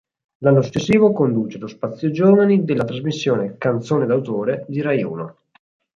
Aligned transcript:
L'anno 0.39 0.63
successivo 0.63 1.11
conduce 1.13 1.59
lo 1.59 1.67
spazio 1.67 2.09
giovani 2.09 2.63
della 2.63 2.85
trasmissione 2.85 3.57
"Canzone 3.59 4.07
d'autore" 4.07 4.65
di 4.67 4.81
Rai 4.81 5.03
Uno. 5.03 5.37